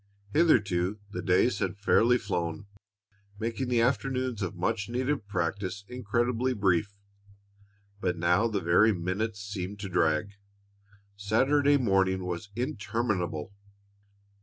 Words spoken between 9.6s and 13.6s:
to drag. Saturday morning was interminable.